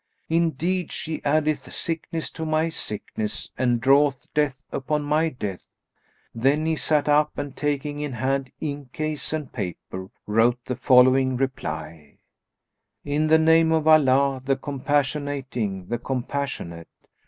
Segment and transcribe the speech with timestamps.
[0.29, 5.67] Indeed she addeth sickness to my sickness and draweth death upon my death!"
[6.33, 11.37] Then he sat up and taking in hand ink case and paper, wrote the following
[11.37, 12.17] reply,
[13.05, 16.87] "In the name of Allah, the Compassionating, the Compassionate!